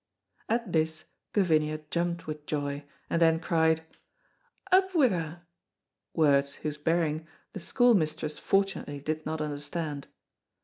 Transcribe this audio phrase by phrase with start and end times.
[0.49, 3.83] At this Gavinia jumped with joy, and then cried,
[4.71, 5.43] "Up wi' her!"
[6.15, 10.07] words whose bearing the school mistress fortunately did not understand.